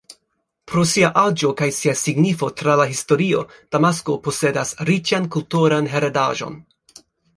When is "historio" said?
2.93-3.43